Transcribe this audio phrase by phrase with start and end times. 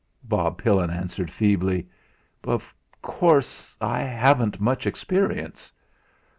[0.23, 1.87] Bob Pillin answered feebly:
[2.43, 5.71] "Of course, I haven't much experience."